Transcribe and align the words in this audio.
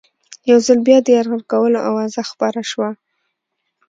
یو 0.49 0.59
ځل 0.65 0.79
بیا 0.87 0.97
د 1.03 1.07
یرغل 1.17 1.41
کولو 1.51 1.79
آوازه 1.89 2.21
خپره 2.31 2.61
شوه. 2.71 2.89